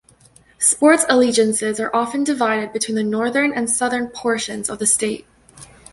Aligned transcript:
Sports 0.57 1.05
allegiances 1.07 1.79
are 1.79 1.95
often 1.95 2.23
divided 2.23 2.73
between 2.73 2.95
the 2.95 3.03
northern 3.03 3.53
and 3.53 3.69
southern 3.69 4.07
portions 4.07 4.67
of 4.67 4.79
the 4.79 4.87
state. 4.87 5.27